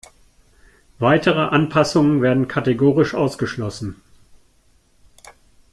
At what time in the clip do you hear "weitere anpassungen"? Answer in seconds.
0.97-2.23